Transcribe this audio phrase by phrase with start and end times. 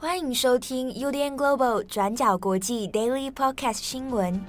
[0.00, 4.40] 欢迎收听 UDN Global 转角国际 Daily Podcast 新闻。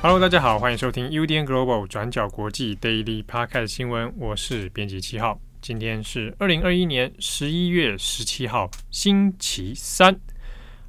[0.00, 4.14] Hello，大家好，欢迎收听 UDN Global 转角国际 Daily Podcast 新闻。
[4.16, 10.16] 我是编辑七号，今天是二零二一年十一月十七号，星期三。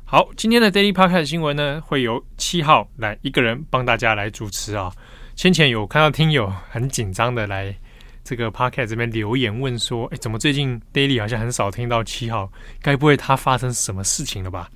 [0.07, 4.93] 好，今天的 Daily Podcast 新闻呢，会由七号来一个人帮大家来主持啊。
[5.35, 7.75] 先前有看到听友很紧张的来
[8.23, 12.51] 这个 p o c a s t 这边留言问说，哎，怎么最近 Daily 好像很少听到七号？
[12.83, 14.69] 该不会他发生什么事情了吧？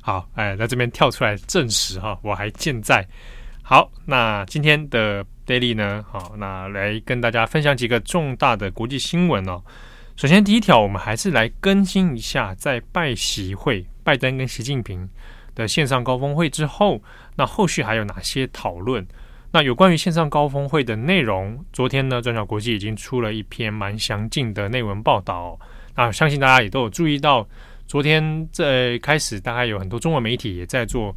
[0.00, 3.06] 好，哎，在这边跳出来证实哈，我还健在。
[3.62, 9.62] 好，那今天的 Daily 呢，好，那来跟大家分享几个重大的国际新闻哦。
[10.16, 13.86] 首先第一条，我们还是来更新一下，在拜习会。
[14.02, 15.08] 拜登跟习近平
[15.54, 17.02] 的线上高峰会之后，
[17.36, 19.06] 那后续还有哪些讨论？
[19.52, 25.58] 那有关于线上高峰会的内容，昨天呢，转角国际已经出了一篇蛮详尽的内文报道。
[25.96, 27.44] 那相信大家也都有注意到，
[27.88, 31.12] 昨天在开始，大概有很多中文媒体也在做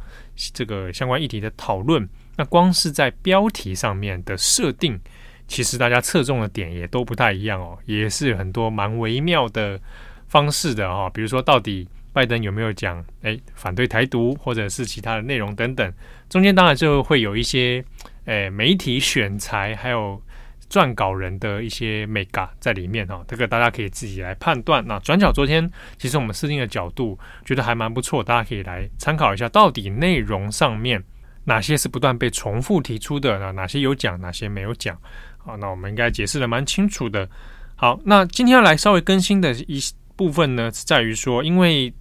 [0.52, 2.06] 这个相关议题的讨论。
[2.36, 4.98] 那光是在标题上面的设定，
[5.46, 9.80] 其实大家侧重的点也都不太一样哦，也是很多蛮微妙的
[10.26, 11.88] 方式的哦，比如说到底。
[12.14, 15.92] 拜登有没有讲诶反对台独或者是其他的内容等等？
[16.30, 17.84] 中间当然就会有一些
[18.24, 20.22] 诶媒体选材还有
[20.70, 24.82] 撰稿人的一些眉角在里面哈，这个大家可以自己来判断。
[24.86, 31.02] 那转角昨天其实我们设定的角度觉得还蛮不错，大家可以来参考一下，到底内容上面
[31.44, 34.96] 哪些是不断被重复提出的，那哪些有讲，哪些没有讲？
[35.36, 37.28] 好，那我们应该解释的蛮清楚的。
[37.76, 39.78] 好，那今天要来稍微更新的一
[40.16, 41.92] 部分呢，是在于说，因为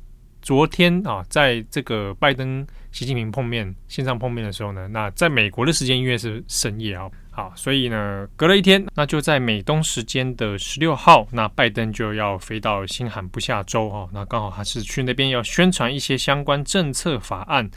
[0.43, 17.71] 昨天啊，在这个拜登、习近平碰面线上碰面的时候呢，那在美国的时间因为是深夜啊，好，所以呢，隔了一天，那就在美东时间的十六号，那拜登就要飞到新罕布夏州啊，那刚好还是去那边要宣传一些相关政策法案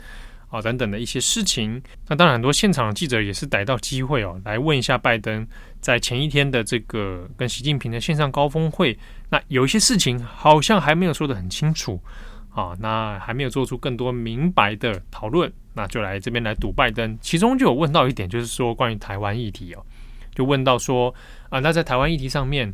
[0.49, 1.81] 啊等等的一些事情。
[2.09, 5.47] 那当然，很多现场的记者也是逮到机会哦，来问一下拜登
[5.79, 8.99] 在前一天的这个跟习近平的线上高峰会，
[9.29, 11.97] 那有一些事情好像还没有说得很清楚。
[12.57, 17.15] 啊，那还没有做出更多明白的讨论，那就来这边来赌拜登。
[17.21, 19.85] 其中就有问到一点，就是说关于台湾议题哦，
[20.33, 21.13] 就问到说
[21.49, 22.73] 啊，那在台湾议题上面，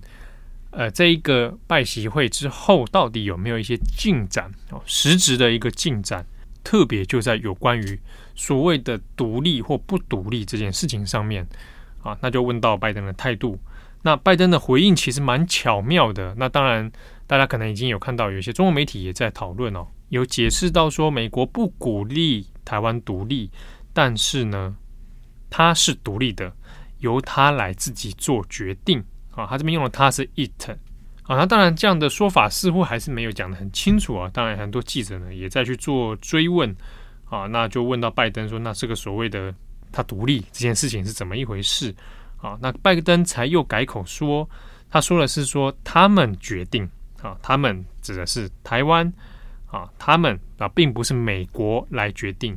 [0.72, 4.82] 呃，这一个拜习会之后，到底有没有一些进展哦？
[4.86, 6.26] 实质的一个进展，
[6.64, 8.00] 特别就在有关于
[8.36, 11.46] 所谓的独立或不独立这件事情上面
[12.02, 13.60] 啊，那就问到拜登的态度。
[14.04, 16.90] 那拜登的回应其实蛮巧妙的，那当然。
[17.26, 23.50] 大家可能已经有看到，有些中文媒体也在讨论哦，有解释到说，美国不鼓励台湾独立，
[23.94, 24.76] 但是呢，
[25.50, 26.54] 它是独立的，
[27.00, 29.46] 由他来自己做决定啊。
[29.46, 30.70] 他这边用的他是 it
[31.24, 34.30] 啊，那当然这样的说法似乎还是没有讲得很清楚啊。
[34.34, 36.76] 当然，很多记者呢也在去做追问
[37.26, 39.56] 啊，那就问到拜登说，那这个所谓的
[39.92, 41.96] 他独立这件事情是怎么一回事
[42.38, 42.58] 啊？
[42.62, 44.48] 那拜登才又改口说，
[44.90, 46.90] 他说的是说他们决定。
[47.24, 49.12] 啊，他们指的是台湾
[49.68, 52.56] 啊，他们啊，并不是美国来决定，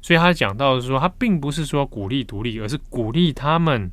[0.00, 3.90] 所以他讲到的是说，他并不是说鼓励独立，而是鼓励他们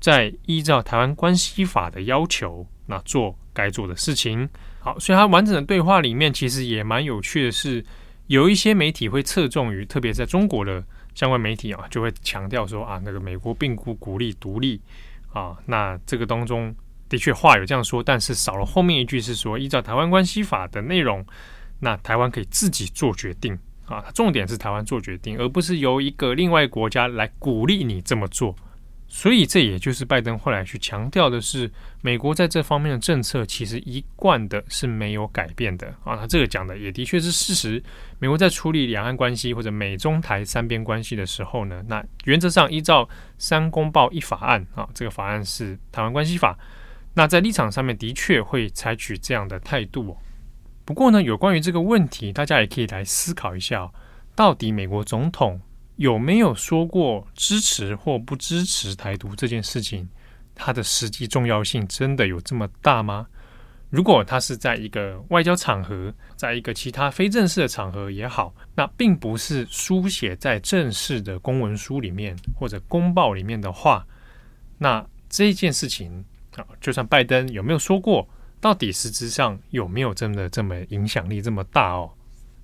[0.00, 4.48] 在依照台湾关系法的要求，那做该做的事情。
[4.80, 7.84] 好，所以他完整的对话里面，其实也蛮有趣的是，
[8.28, 10.82] 有一些媒体会侧重于，特别在中国的
[11.14, 14.80] 相关媒体啊，就会强调说啊，那个美国并不鼓励独立
[15.34, 16.74] 啊，那这个当中。
[17.08, 21.24] 的确，话有这样说，但是少了后面一句是说，依照台湾关系法的内容，
[21.80, 24.02] 那台湾可以自己做决定啊。
[24.04, 28.54] 它重点是台湾做决定，而不是由一个另外国家来鼓励你这么做。
[29.10, 31.70] 所以，这也就是拜登后来去强调的是，
[32.02, 36.14] 美国在这方面的政策其实一贯的是没有改变的啊。
[36.14, 37.82] 他这个讲的也的确是事实。
[38.18, 43.08] 美国在处理两岸关系或者美中台三边关系的时候呢，那原则上依照
[43.38, 46.58] 三公报一法案啊，这个法案是台湾关系法。
[47.18, 50.16] 那在立场上面的确会采取这样的态度。
[50.84, 53.90] 不过呢，有关于这个问题，大家也可以来思考一下，
[54.36, 55.60] 到底美国总统
[55.96, 60.08] 有没有说过支持或不支持台独这件事情，
[60.54, 63.26] 它的实际重要性真的有这么大吗？
[63.90, 74.06] 如果他是在一个外交场合，在一个其他非正式的场合也好，那并不是书写在正式的公文书里面或者公报里面的话，
[74.78, 76.24] 那这件事情。
[76.80, 78.28] 就算拜登有没有说过，
[78.60, 82.10] 到底实质上有没有真的这么影响力这么大哦？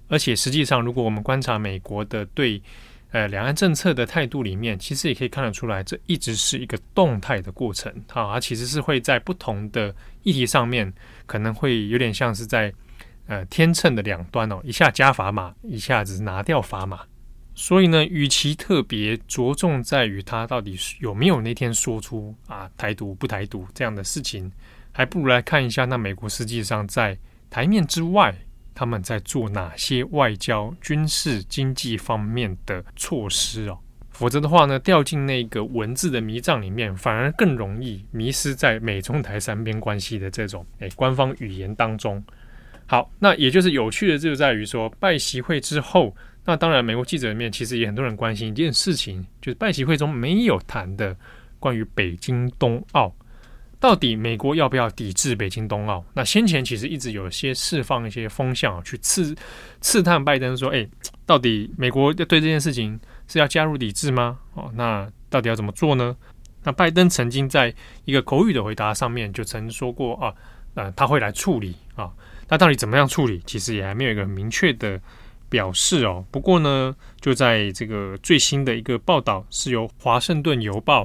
[0.09, 2.63] 而且实际上，如果我们观察美国的对
[3.11, 7.93] 呃两岸政策的态度里面，其实也可以看得出来，这一直是一个动态的过程。
[8.11, 10.93] 好，它其实是会在不同的议题上面，
[11.27, 12.73] 可能会有点像是在
[13.27, 17.01] 呃天秤的两端哦，一下加砝码，一下子拿掉砝码。
[17.57, 24.51] 所以呢，与其特别着重在于他到底有没有那天说出啊台独不台独这样的事情，
[24.91, 27.17] 还不如来看一下那美国实际上在
[27.49, 28.35] 台面之外，
[28.75, 33.79] 他们在做哪些外交、军事、经济方面的措施哦。
[34.11, 42.21] 否则的话呢，掉进那个文字的迷障里面，反而更容易迷失在美中台三边关系的这种诶官方语言当中。
[42.87, 46.13] 好，那也就是有趣的就在于说，拜习会之后。
[46.47, 51.17] 那当然，美国记者里面其实也很多人关心一件事情，就是拜习会中没有谈的
[51.59, 53.11] 关于北京冬奥，
[53.81, 56.05] 到底美国要不要抵制北京冬奥？
[56.13, 59.35] 那先前其实一直有些释放一些风向去刺
[59.81, 60.87] 刺探拜登说，哎，
[61.25, 64.39] 到底美国要对这件事情是要加入抵制吗？
[64.53, 66.15] 哦，那到底要怎么做呢？
[66.63, 67.75] 那拜登曾经在
[68.05, 70.35] 一个口语的回答上面就曾说过啊，
[70.75, 72.13] 呃，他会来处理啊，
[72.51, 73.41] 那到底怎么样处理？
[73.47, 75.01] 其实也还没有一个明确的。
[75.55, 81.05] 表示哦，不过呢，就在这个最新的一个报道，是由《华盛顿邮报》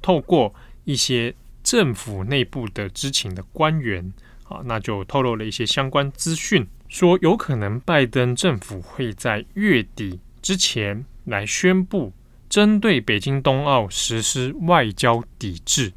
[0.00, 0.54] 透过
[0.84, 4.10] 一些政府内部的知情的官员
[4.44, 12.10] 啊，那就透露了一些相关资讯，说有可能拜登政府会在月底之前来宣布
[12.48, 15.92] 针对北京冬奥实施外交抵制。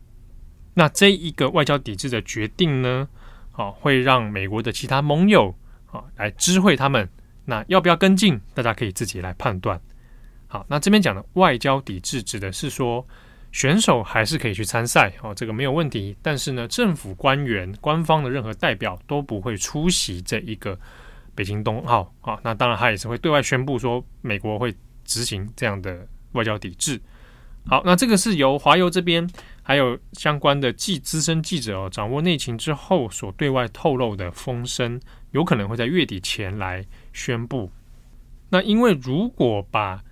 [0.74, 3.08] 那这一个外交抵制的决定呢，
[3.54, 5.56] 啊，会让美国的其他盟友
[5.90, 7.08] 啊来知会他们。
[7.46, 8.40] 那要不要跟进？
[8.54, 9.80] 大家可以自己来判断。
[10.48, 13.06] 好，那这边讲的外交抵制指的是说，
[13.52, 16.16] 选手还是可以去参赛哦，这个没有问题。
[16.22, 20.80] 但是呢，政府官员、官方的任何代表都不会出席这一个
[21.34, 22.40] 北京冬奥啊。
[22.44, 24.74] 那当然，他也是会对外宣布说，美国会
[25.04, 27.02] 执行这样的外交抵制。
[27.66, 29.28] 好，那这个是由华邮这边
[29.62, 35.00] 还有相关的记资深记者哦，掌握内情之后所对外透露的风声，
[35.32, 37.72] 有可能会在月底前来宣布。
[38.50, 40.04] 那因为如果把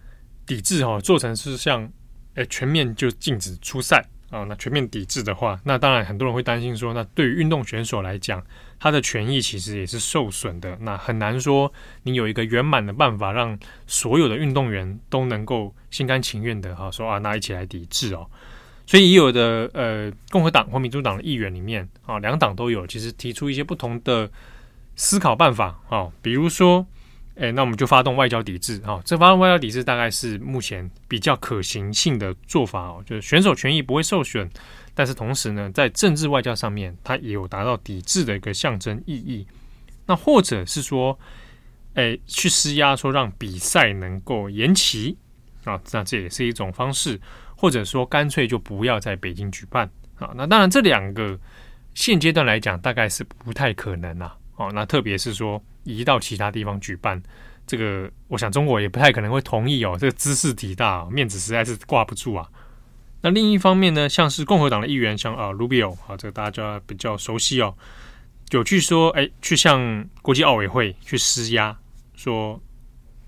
[0.45, 1.91] 抵制哦做成是像
[2.35, 8.41] 诶全面就禁止出赛啊，那全面抵制的话，那当然很多人会担心说，那对于运动选手来讲，
[8.79, 10.77] 他的权益其实也是受损的。
[10.79, 11.71] 那很难说
[12.03, 18.25] 你有一个圆满的办法让所有的运动员都能够心甘情愿的哈说啊，那一起来抵制哦。
[18.87, 24.29] 所以，已有的呃共和党或民主党的议员里面啊，两党都有，其实提出一些不同的
[24.95, 26.85] 思考办法啊，比如说，
[27.35, 29.01] 诶，那我们就发动外交抵制啊。
[29.05, 34.49] 这发动外交抵制大概是目前比较可行性的做法哦，就是选手权益不会受损。
[34.93, 39.47] 但是同时呢，在政治外交上面，它也有达到抵制的一个象征意义。
[40.05, 41.17] 那或者是说，
[41.93, 45.17] 诶，去施压说让比赛能够延期
[45.63, 47.19] 啊，那这也是一种方式。
[47.55, 50.31] 或者说干脆就不要在北京举办啊。
[50.35, 51.39] 那当然，这两个
[51.93, 54.35] 现阶段来讲，大概是不太可能啊。
[54.55, 57.21] 哦，那特别是说移到其他地方举办，
[57.65, 59.97] 这个我想中国也不太可能会同意哦。
[59.99, 62.47] 这个姿势体大，面子实在是挂不住啊。
[63.23, 67.75] 那另一方面呢，像是共和党的议员，像啊 Rubio 啊，这个大家比较熟悉哦，
[68.49, 71.77] 有据说哎，去向国际奥委会去施压，
[72.15, 72.59] 说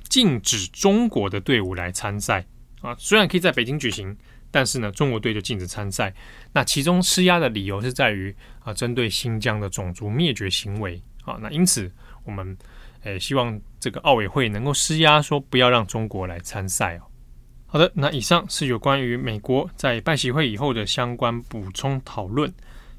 [0.10, 2.46] 禁止中国的队伍来参赛
[2.82, 2.96] 啊。
[2.98, 4.18] 虽然可以在北京举行，
[4.50, 6.12] 但是呢，中国队就禁止参赛。
[6.54, 11.38] 那其中施压的理由是在于啊，针对新疆的种族灭绝行为啊。
[11.42, 11.92] 那因此，
[12.26, 12.58] 我们
[13.04, 17.02] 诶希望这个奥委会能够施压，说不要让中国来参赛哦。
[17.66, 22.54] 好的，那以上是有关于美国在拜习会以后的相关补充讨论。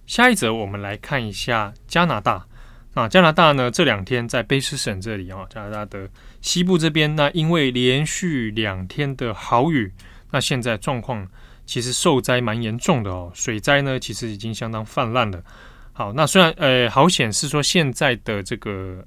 [0.06, 2.44] 下一则，我们来看一下加拿大。
[2.92, 6.08] 那加拿大呢，这两天在卑诗省这里啊，加拿大的
[6.40, 9.92] 西部这边，那因为连续两天的豪雨，
[10.30, 11.26] 那现在状况
[11.64, 15.42] 其实受灾蛮严重的哦，水灾呢其实已经相当泛滥了。
[15.96, 19.06] 好，那虽然呃，好险是说现在的这个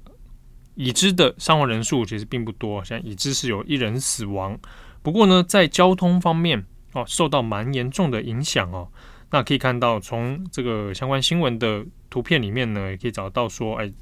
[0.74, 4.58] 已知的伤亡人数其实并不多，现在已知是有一人死亡。
[5.02, 6.64] 不过呢，在交通方面
[6.94, 8.88] 哦，受到蛮严重的影响哦。
[9.30, 13.92] 那可以看到，从这个相关新闻的图片里面呢，也可以找到说，哎，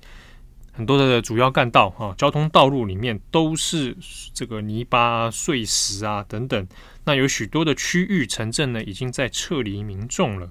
[0.72, 3.96] 很多的主要干道哈，交通道路里面都是
[4.32, 6.64] 这个泥巴、碎石啊等等。
[7.04, 10.48] 那有许多的区域城镇呢，已经在撤离民众了。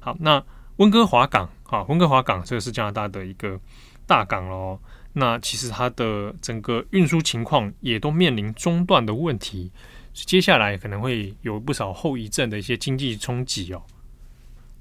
[0.00, 0.44] 好，那
[0.78, 3.60] 温哥华港啊，温哥华港这个是加拿大的一个
[4.06, 4.78] 大港喽。
[5.12, 9.70] 那其实它的整个运输情况也都面临中断的问题，
[10.12, 13.82] 接下来可能会有不少后遗症的一些经济冲击哦。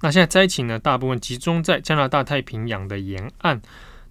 [0.01, 3.59] 那现在灾情呢，大部分集中在加拿大太平洋的沿岸。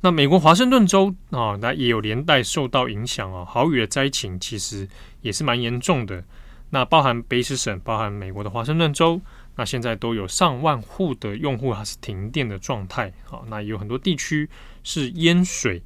[0.00, 3.46] 那美国华盛顿州啊，那也有连带受到影响哦。
[3.48, 4.88] 豪雨的灾情其实
[5.20, 6.24] 也是蛮严重的。
[6.70, 9.20] 那包含卑诗省，包含美国的华盛顿州，
[9.56, 13.12] 那现在都有上万户的用户还是停电的状态。
[13.24, 14.48] 好，那也有很多地区
[14.84, 15.82] 是淹水。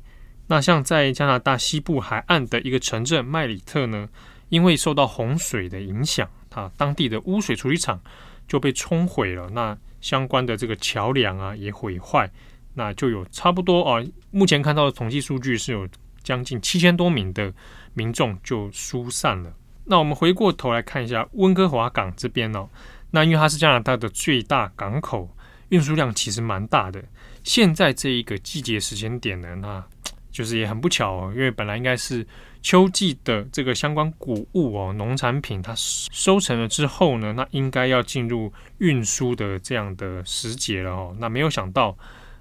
[0.48, 4.08] 那像在加拿大西部海岸的一个城镇麦里特呢，
[4.48, 8.00] 因为受到洪水的影响，啊，当地的污水处理厂
[8.48, 9.48] 就被冲毁了。
[9.50, 12.30] 那相关的这个桥梁啊也毁坏。
[12.74, 15.88] 那就有差不多啊，目前看到的统计数据是有
[16.22, 17.52] 将近七千多名的
[17.94, 19.52] 民众就疏散了。
[19.84, 22.68] 那我们回过头来看一下温哥华港这边哦，
[23.10, 25.28] 那因为它是加拿大的最大港口，
[25.70, 27.02] 运输量其实蛮大的。
[27.44, 29.84] 现在这一个季节时间点呢，那
[30.30, 32.26] 就是也很不巧哦，因为本来应该是
[32.62, 41.96] 秋季的这个相关谷物哦，农产品它收成了之后呢，那应该要进入运输的这样的时节了哦，那没有想到。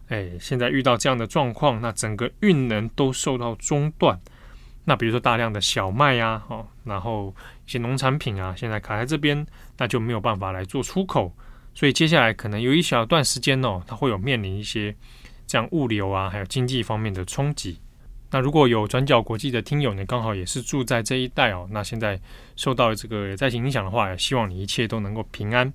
[0.10, 4.20] 哎，现在遇到这样的状况，那整个运能都受到中断。
[4.90, 7.32] 那比如说大量的小麦呀，哦，然后
[7.68, 9.46] 一些农产品啊，现在卡在这边，
[9.78, 11.32] 那就没有办法来做出口。
[11.76, 14.96] 所以接下来可能有一小段时间哦，它会有面临一些
[15.46, 17.80] 这样物流啊，还有经济方面的冲击。
[18.32, 22.20] 那如果有转角国际的听友呢，刚好也是住在这一带哦，那现在
[22.56, 25.72] 受到这个灾情影响的话，希望你一切都能够平安。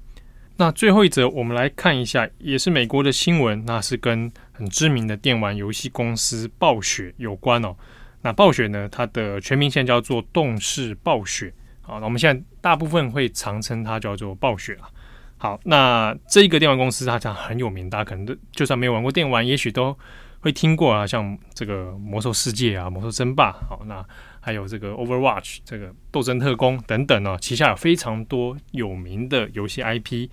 [0.56, 7.76] 那最后一则，我们来看一下，也是美国的新闻，那是跟很知名的电玩游戏公司暴雪有关哦。
[8.24, 11.52] 那暴雪呢，它的全名现在叫做动视暴雪。
[11.82, 14.88] 好，那我们现在大部分会常称它叫做暴雪啊。
[15.36, 19.94] 好，那这一个电玩公司它讲很有名，大家可能都就算没有玩过电玩，也许都
[20.40, 23.52] 会听过啊，像这个魔兽世界啊、魔兽争霸。
[23.68, 24.02] 好，那
[24.40, 30.30] 还有这个 Overwatch，这个斗争特工等等哦，旗下有非常多有名的游戏 IP。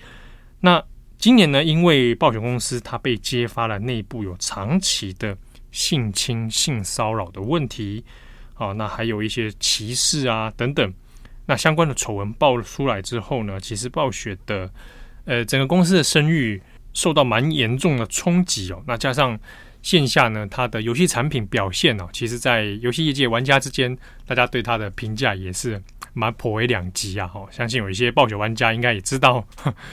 [0.62, 0.82] 那
[1.18, 5.38] 今年呢，因为暴雪公司它被揭发了内部有长期的
[5.72, 8.04] 性侵、性骚扰的问题，
[8.56, 10.94] 啊，那还有一些歧视啊等等。
[11.48, 14.72] 那相关的丑闻爆出来之后呢，其实暴雪的
[15.26, 16.62] 呃整个公司的声誉
[16.94, 18.82] 受到蛮严重的冲击哦。
[18.86, 19.38] 那加上
[19.82, 25.82] 线下呢，它的游戏产品表现哦，其实，在游戏业界玩家之间，大家对它的评价也是
[26.14, 27.28] 蛮颇为两极啊。
[27.28, 29.46] 哈，相信有一些暴雪玩家应该也知道，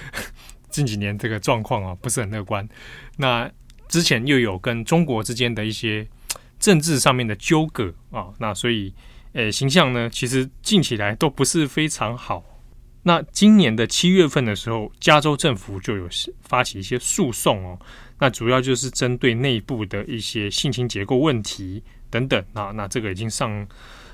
[0.69, 2.69] 近几年这个状况啊不是很乐观。
[3.17, 3.51] 那
[3.89, 6.07] 之前又有跟中国之间的一些
[6.59, 8.93] 政治上面的纠葛啊，那所以，
[9.33, 12.45] 诶，形象呢，其实近起来都不是非常好。
[13.05, 16.09] 那今年的七月份的时候，加州政府就有
[16.43, 17.79] 发起一些诉讼哦。
[18.19, 23.67] 那主要就是针对内部的一些性侵结构问题等等啊，那这个已经上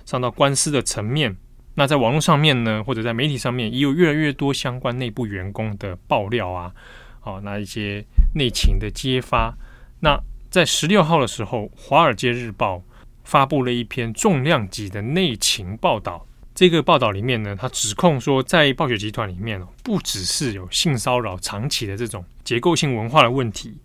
[0.04, 1.34] 上到官司的层面。
[1.76, 6.72] 那在网络上面呢，或者在媒体上面，也有越来越多相关内部员工的爆料啊，
[7.18, 8.04] 好，那一些
[8.34, 9.56] 内情的揭发。
[10.00, 12.76] 那在十六号的时候，《华尔街日报》
[13.24, 16.26] 发布了一篇重量级的内情报道。
[16.54, 23.78] 这个报道里面呢，他指控说，在暴雪集团里面哦，不只是有性骚扰长期的这种结构性文化的问题。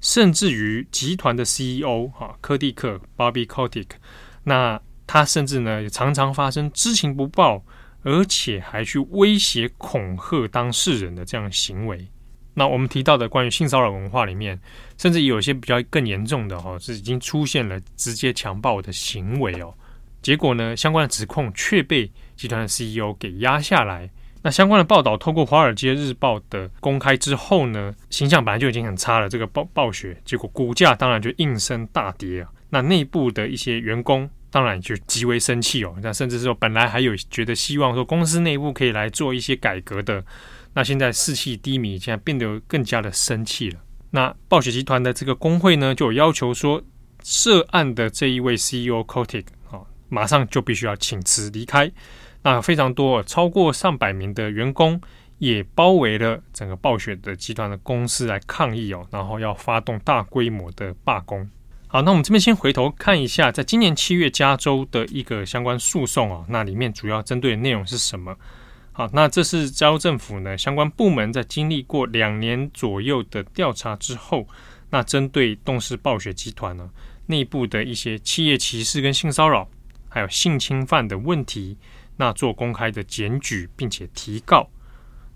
[0.00, 3.86] 甚至于集团的 CEO 哈科蒂克 Bobby Kotick，
[4.44, 7.64] 那他甚至呢也常常发生知情不报，
[8.02, 12.08] 而且还去威胁恐吓当事人的这样行为。
[12.58, 14.58] 那我们提到的关于性骚扰文化里面，
[14.96, 19.74] 甚至有一些比较更严重的哈，是已经出现了直接强暴的行为哦。
[20.22, 24.08] 结果呢，相关的指控却被集团的 CEO 给压下来。
[24.42, 29.28] 那相关的报道透过《华尔街日报》的公开之后呢，形象本来就已经很差了。
[29.28, 32.48] 这个暴暴雪，结果股价当然就应声大跌啊。
[32.70, 35.94] 那内部的一些员工当然就极为生气哦。
[36.02, 40.24] 那甚至是说本来还有觉得希望说公司内部可以来做一些改革的，
[40.76, 43.80] 那现在士气低迷，现在变得更加的生气了。
[44.10, 46.82] 那暴雪集团的这个工会呢，就有要求说，
[47.24, 49.80] 涉案的这一位 CEO Kotick 啊，
[50.10, 51.90] 马上就必须要请辞离开。
[52.42, 55.00] 那非常多，超过上百名的员工
[55.38, 61.48] 也包围了整个暴雪的集团的公司来抗议哦，然后要发动大规模的罢工。
[61.86, 68.36] 好，那我们这边先回头看一下，在今年七月加州的一个相关诉讼啊，那里面主要针对的内容是什么？
[68.96, 74.48] 好，那这是加州政府呢相关部门在经历过两年左右的调查之后，
[74.88, 76.88] 那针对动视暴雪集团呢
[77.26, 79.68] 内部的一些企业歧视跟性骚扰，
[80.08, 81.76] 还有性侵犯的问题。
[82.16, 84.66] 那做公开的检举，并且提告，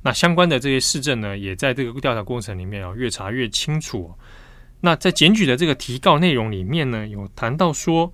[0.00, 4.14] 那相关的这些市政呢，也在这个调查过程里面啊，越查越清楚。
[4.80, 8.10] 那在检举的这个提告内容里面呢，有谈到说，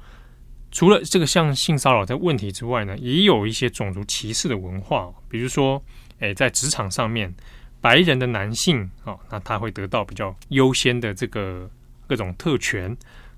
[0.76, 5.82] 除了这个像性骚扰的问题之外呢，也有一些种族歧视的文化，比如说，
[6.18, 7.34] 诶，在职场上面，
[7.80, 11.66] 白人的男性啊，那他会得到比较优先的这个
[12.06, 12.94] 各种特权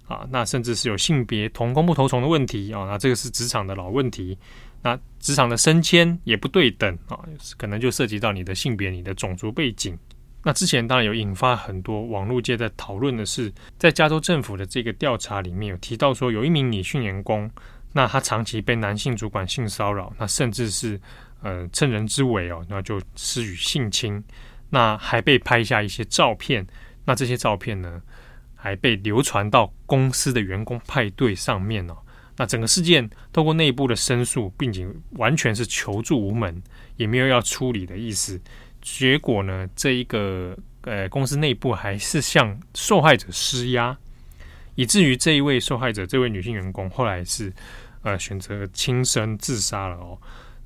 [0.09, 4.37] 啊，那甚至是有性别同工不同酬的问题啊，那这个是职场的老问题。
[4.83, 7.21] 那职场的升迁也不对等啊，
[7.57, 9.97] 可能就涉及到你的性别、你的种族背景。
[10.45, 17.51] 那之前当然有引发很多网络界在讨论的是，在加州政府的这个调查里面有提到说，有一名女性员工，
[17.93, 20.99] 那她长期被男性主管性骚扰，那甚至是
[21.43, 24.23] 呃趁人之危哦，那就施予性侵，
[24.71, 26.67] 那还被拍下一些照片，
[27.05, 28.01] 那这些照片呢
[28.55, 31.97] 还被流传到公司的员工派对上面哦。
[32.37, 36.63] 那整个事件透过内部的申诉，并且完全是求助无门，
[36.97, 38.41] 也没有要处理的意思。
[38.81, 43.97] 结果呢，这一个呃公司内部还是向受害者施压，
[44.75, 47.53] 以至于这一位受害者，这位女性员工后来是
[48.03, 50.19] 呃选择轻生自杀了哦。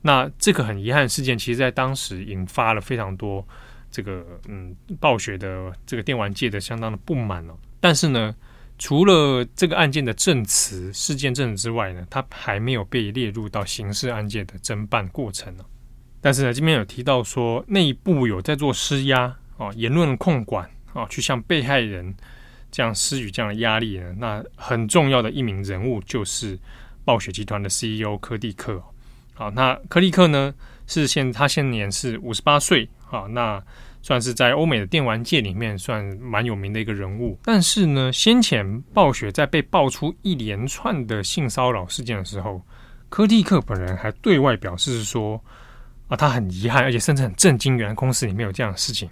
[0.03, 3.47] 那这个很遗憾事件，其实在当时引发了非常多
[3.91, 7.57] 这个嗯暴雪的这个电玩界的相当的不满哦。
[7.81, 8.35] 但是呢。
[8.79, 15.65] 除了这个案件的证词、事件证之外呢，它还没有被列入到刑事案件的侦办过程呢。
[16.23, 19.25] 但是呢，这边有提到说，内部有在做施压
[19.59, 22.15] 啊，言论控管啊，去向被害人
[22.71, 24.15] 这样施予这样的压力呢。
[24.17, 26.59] 那很重要的一名人物就是
[27.05, 28.83] 暴雪集团的 CEO 柯蒂克。
[29.35, 30.55] 好，那柯蒂克呢
[30.87, 32.89] 是现他现年是五十八岁。
[33.05, 33.63] 好，那。
[34.05, 42.61] 算是在欧美的电玩界里面算蛮有名的一个人物，但是呢，先前暴雪在被爆出一连串的性骚扰事件的时候，
[43.09, 45.41] 柯蒂克本人还对外表示说
[46.13, 49.09] 啊，他很遗憾，而且甚至很震惊，原来公司里面有这样的事情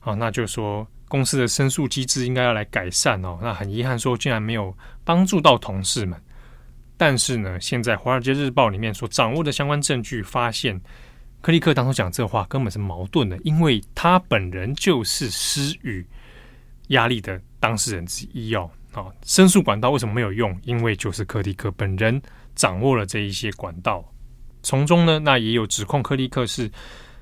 [0.00, 6.18] 啊，那就说公司的申诉机制应该要来改善哦，那很遗憾说竟然没有帮助到同事们，
[6.96, 10.80] 但是呢，现在《华尔街日报》里面所掌握的相关证据发现。
[11.42, 16.06] 柯蒂克当初讲这话根本是矛盾的，因为他本人就是施予
[16.88, 18.70] 压力的当事人之一哦。
[18.92, 20.54] 啊，申诉管道为什么没有用？
[20.64, 22.20] 因为就是柯蒂克本人
[22.54, 24.04] 掌握了这一些管道，
[24.62, 26.70] 从中呢，那也有指控柯蒂克是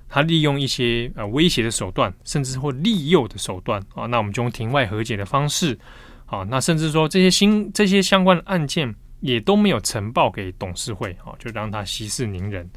[0.08, 4.06] 他利用一些呃威胁的手段，甚至或利诱的手段啊。
[4.06, 5.78] 那我们就用庭外和解的方式
[6.26, 12.68] 啊，那甚至说这些新这些相关的案件也都没有呈报给董事会啊，就让他息事宁人。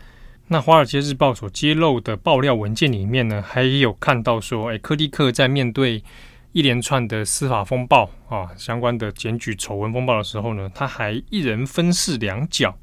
[0.48, 6.04] 那《华尔街日报》所揭露的爆料文件里面呢，还有看到说，哎，柯蒂克在面对
[6.52, 12.78] 一连串的司法风暴啊，相关的检举丑闻风暴的时候呢，他还一人分饰两角，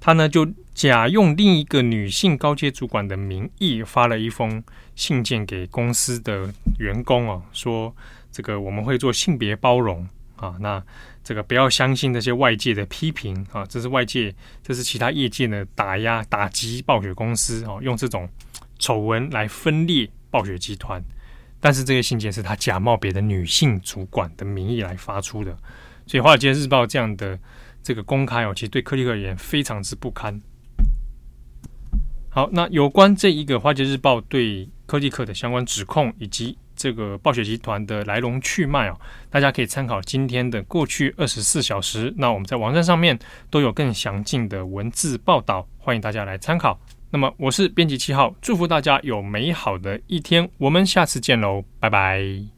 [0.00, 4.62] 他呢就假用另一个女性高阶主管的名义发了一封
[4.94, 7.94] 信件给公司的员工啊，说
[8.30, 10.82] 这个我们会做性别包容啊，那。
[11.24, 13.62] 这个不要相信那些外界的批评啊！
[13.66, 18.26] 这是外界，这是其他业界的打压、打击暴雪公司啊，用这种
[18.78, 21.04] 丑闻来分裂暴雪集团。
[21.60, 25.54] 但是这个信件是他假冒别的女性主管的名义来发出的，
[26.06, 27.38] 所以《华尔街日报》这样的
[27.88, 30.38] 这个公开哦，其实对柯蒂克而言非常之不堪。
[32.28, 36.58] 好，那有关这一个《华尔街日报》对科技克的相关指控以及。
[36.80, 38.96] 这个暴雪集团的来龙去脉哦，
[39.30, 42.14] 大家可以参考今天的过去二十四小时。
[42.16, 43.18] 那我们在网站上面
[43.50, 46.78] 都有更详尽的文字报道，欢迎大家来参考。
[47.10, 52.57] 那么我是编辑七号，祝福大家有美好的一天，我们下次见喽，拜拜。